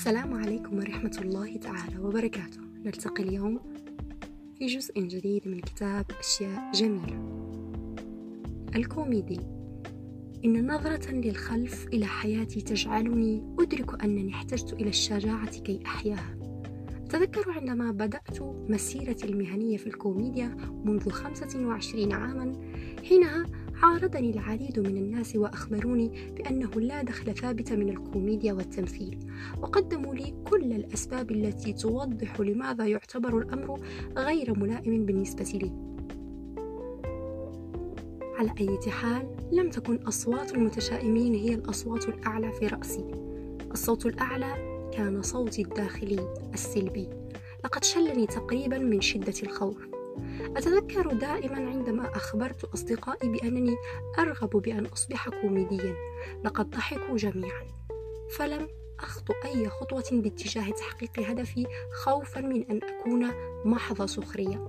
[0.00, 2.60] السلام عليكم ورحمة الله تعالى وبركاته.
[2.84, 3.60] نلتقي اليوم
[4.58, 7.18] في جزء جديد من كتاب أشياء جميلة.
[8.76, 9.40] الكوميدي.
[10.44, 16.38] إن نظرة للخلف إلى حياتي تجعلني أدرك أنني احتجت إلى الشجاعة كي أحياها.
[17.04, 22.52] أتذكر عندما بدأت مسيرتي المهنية في الكوميديا منذ 25 عاما
[23.08, 23.46] حينها
[23.82, 29.18] عارضني العديد من الناس وأخبروني بأنه لا دخل ثابت من الكوميديا والتمثيل.
[29.62, 33.80] وقدموا لي كل الأسباب التي توضح لماذا يعتبر الأمر
[34.16, 35.72] غير ملائم بالنسبة لي.
[38.38, 43.04] على أي حال لم تكن أصوات المتشائمين هي الأصوات الأعلى في رأسي.
[43.70, 44.54] الصوت الأعلى
[44.92, 47.08] كان صوتي الداخلي السلبي.
[47.64, 49.89] لقد شلني تقريبا من شدة الخوف.
[50.56, 53.76] أتذكر دائما عندما أخبرت أصدقائي بأنني
[54.18, 55.94] أرغب بأن أصبح كوميديا.
[56.44, 57.66] لقد ضحكوا جميعا.
[58.30, 58.68] فلم
[59.00, 61.66] أخطو أي خطوة باتجاه تحقيق هدفي
[62.04, 63.30] خوفا من أن أكون
[63.64, 64.68] محض سخرية.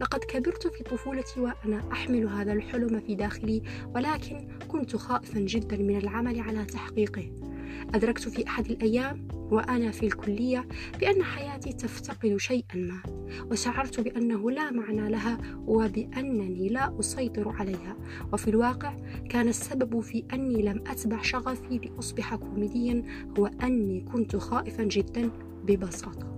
[0.00, 3.62] لقد كبرت في طفولتي وأنا أحمل هذا الحلم في داخلي
[3.94, 7.55] ولكن كنت خائفا جدا من العمل على تحقيقه.
[7.94, 10.68] أدركت في أحد الأيام وأنا في الكلية
[11.00, 13.02] بأن حياتي تفتقد شيئا ما
[13.50, 17.96] وشعرت بأنه لا معنى لها وبأنني لا أسيطر عليها.
[18.32, 18.96] وفي الواقع
[19.30, 23.02] كان السبب في أني لم أتبع شغفي لأصبح كوميديا
[23.38, 25.30] هو أني كنت خائفا جدا
[25.64, 26.36] ببساطة.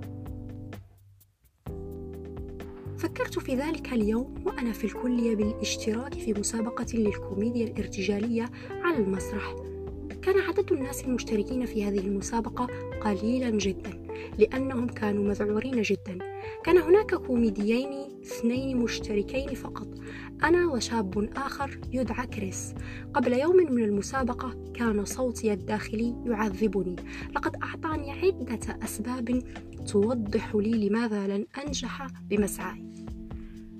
[2.99, 9.68] فكرت في ذلك اليوم وأنا في الكلية بالاشتراك في مسابقة للكوميديا الارتجالية على المسرح.
[10.29, 12.67] كان عدد الناس المشتركين في هذه المسابقة
[13.01, 14.07] قليلا جدا
[14.39, 16.19] لأنهم كانوا مذعورين جدا.
[16.65, 19.89] كان هناك كوميديين اثنين مشتركين فقط
[20.45, 22.75] أنا وشاب آخر يدعى كريس.
[23.15, 26.97] قبل يوم من المسابقة كان صوتي الداخلي يعذبني.
[27.37, 29.43] لقد أعطاني عدة أسباب
[29.87, 32.85] توضح لي لماذا لن أنجح بمسعاي.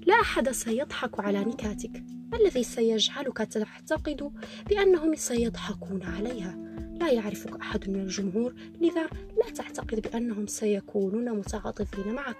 [0.07, 2.18] لا أحد سيضحك على نكاتك.
[2.33, 4.33] ما الذي سيجعلك تعتقد
[4.69, 6.59] بأنهم سيضحكون عليها.
[7.01, 9.05] لا يعرفك أحد من الجمهور لذا
[9.37, 12.37] لا تعتقد بأنهم سيكونون متعاطفين معك.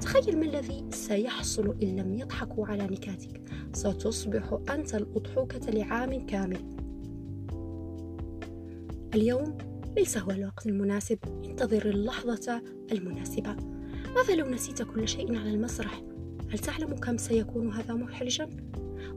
[0.00, 3.42] تخيل ما الذي سيحصل إن لم يضحكوا على نكاتك.
[3.72, 6.76] ستصبح أنت الأضحوكة لعام كامل.
[9.14, 9.58] اليوم
[9.96, 11.18] ليس هو الوقت المناسب.
[11.44, 12.62] انتظر اللحظة
[12.92, 13.56] المناسبة.
[14.16, 16.02] ماذا لو نسيت كل شيء على المسرح؟
[16.50, 18.48] هل تعلم كم سيكون هذا محرجا؟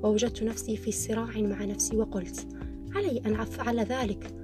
[0.04, 2.48] ووجدت نفسي في صراع مع نفسي وقلت
[2.96, 4.36] علي أن أفعل ذلك.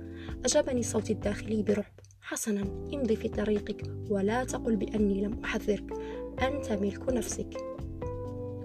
[0.46, 1.94] أجابني صوتي الداخلي برعب.
[2.22, 2.62] حسنا
[2.94, 5.94] امضي في طريقك ولا تقل بأني لم أحذرك.
[6.42, 7.58] أنت ملك نفسك.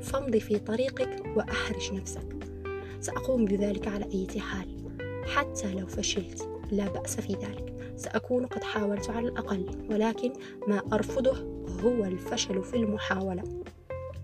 [0.00, 2.36] فامضي في طريقك وأحرج نفسك.
[3.00, 4.68] سأقوم بذلك على أي حال.
[5.24, 7.94] حتى لو فشلت لا بأس في ذلك.
[7.96, 10.32] سأكون قد حاولت على الأقل ولكن
[10.68, 11.36] ما أرفضه
[11.80, 13.63] هو الفشل في المحاولة.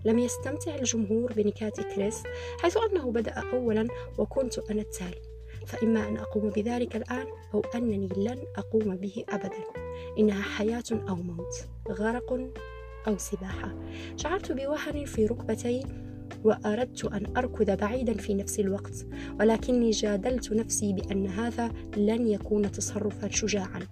[0.05, 2.23] لم يستمتع الجمهور بنكات كريس
[2.61, 5.21] حيث أنه بدأ أولا وكنت أنا التالي.
[5.65, 9.63] فإما أن أقوم بذلك الآن أو أنني لن أقوم به أبدا.
[10.19, 12.51] إنها حياة أو موت غرق
[13.07, 13.75] أو سباحة.
[14.17, 15.83] شعرت بوهن في ركبتي
[16.43, 19.05] وأردت أن أركض بعيدا في نفس الوقت
[19.39, 23.87] ولكني جادلت نفسي بأن هذا لن يكون تصرفا شجاعا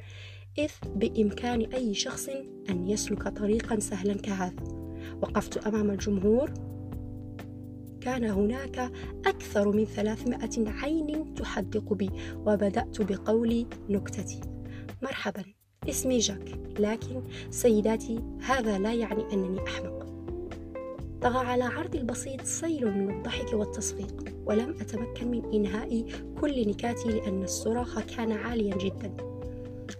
[0.57, 2.29] إذ بإمكان أي شخص
[2.69, 4.78] أن يسلك طريقا سهلا كهذا.
[5.21, 6.53] وقفت أمام الجمهور.
[8.01, 8.91] كان هناك
[9.25, 12.09] أكثر من ثلاثمائة عين تحدق بي
[12.45, 14.41] وبدأت بقول نكتتي.
[15.01, 15.43] مرحبا
[15.89, 20.09] اسمي جاك لكن سيداتي هذا لا يعني أنني أحمق.
[21.21, 26.05] طغى على عرضي البسيط سيل من الضحك والتصفيق ولم أتمكن من إنهاء
[26.41, 29.28] كل نكاتي لأن الصراخ كان عاليا جدا.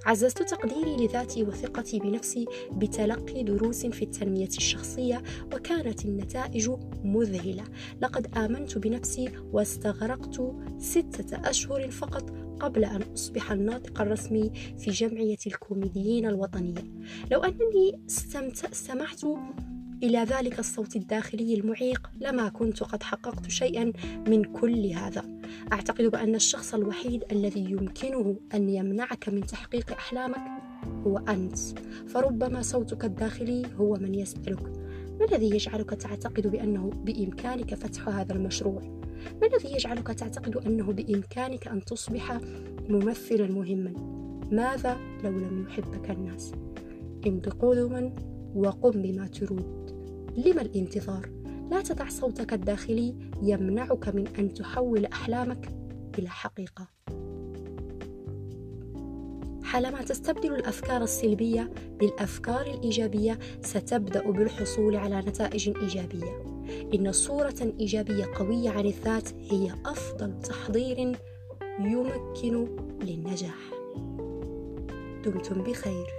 [0.09, 6.71] عززت تقديري لذاتي وثقتي بنفسي بتلقي دروس في التنمية الشخصية وكانت النتائج
[7.03, 7.63] مذهلة.
[8.01, 10.41] لقد آمنت بنفسي واستغرقت
[10.77, 12.29] ستة أشهر فقط
[12.59, 16.83] قبل أن أصبح الناطق الرسمي في جمعية الكوميديين الوطنية.
[17.31, 18.01] لو أنني
[18.71, 19.21] استمعت
[20.03, 23.91] إلى ذلك الصوت الداخلي المعيق لما كنت قد حققت شيئا
[24.27, 25.25] من كل هذا
[25.73, 30.41] أعتقد بأن الشخص الوحيد الذي يمكنه أن يمنعك من تحقيق أحلامك
[31.05, 31.57] هو أنت
[32.07, 34.61] فربما صوتك الداخلي هو من يسألك
[35.19, 38.81] ما الذي يجعلك تعتقد بأنه بإمكانك فتح هذا المشروع؟
[39.41, 42.39] ما الذي يجعلك تعتقد أنه بإمكانك أن تصبح
[42.89, 43.93] ممثلا مهما؟
[44.51, 46.51] ماذا لو لم يحبك الناس؟
[47.27, 48.13] امض قدما
[48.55, 49.88] وقم بما تريد
[50.45, 51.29] لما الانتظار؟
[51.71, 55.69] لا تدع صوتك الداخلي يمنعك من أن تحول أحلامك
[56.19, 56.87] إلى حقيقة.
[59.63, 61.69] حالما تستبدل الأفكار السلبية
[61.99, 66.43] بالأفكار الإيجابية ستبدأ بالحصول على نتائج إيجابية.
[66.93, 70.97] إن صورة إيجابية قوية عن الذات هي أفضل تحضير
[71.79, 72.67] يمكن
[73.01, 73.71] للنجاح.
[75.25, 76.18] دمتم بخير.